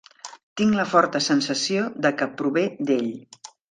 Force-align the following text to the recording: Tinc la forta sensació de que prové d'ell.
Tinc 0.61 0.77
la 0.77 0.85
forta 0.93 1.23
sensació 1.27 1.87
de 2.07 2.15
que 2.21 2.33
prové 2.43 2.69
d'ell. 2.91 3.11